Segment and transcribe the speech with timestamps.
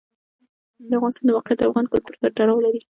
[0.89, 2.81] د افغانستان د موقعیت د افغان کلتور سره تړاو لري.